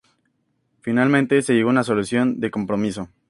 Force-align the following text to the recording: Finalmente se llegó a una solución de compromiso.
Finalmente 0.81 1.43
se 1.43 1.53
llegó 1.53 1.69
a 1.69 1.73
una 1.73 1.83
solución 1.83 2.39
de 2.39 2.49
compromiso. 2.49 3.11